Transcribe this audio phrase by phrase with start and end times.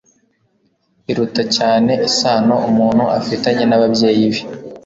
[1.11, 4.41] iruta cyane isano umuntu afitanye n'ababyeyi be